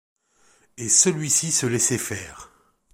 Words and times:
et 0.77 0.89
celui-ci 0.89 1.51
se 1.51 1.67
laissait 1.67 1.99
faire. 1.99 2.49